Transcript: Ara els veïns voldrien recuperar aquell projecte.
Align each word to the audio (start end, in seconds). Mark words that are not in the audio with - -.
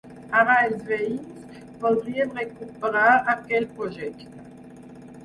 Ara 0.37 0.53
els 0.67 0.79
veïns 0.85 1.59
voldrien 1.83 2.33
recuperar 2.37 3.05
aquell 3.35 3.69
projecte. 3.77 4.31